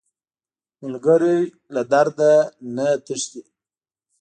ملګری 0.81 1.39
له 1.73 1.81
درده 1.91 2.33
نه 2.75 2.87
تښتي 3.05 3.41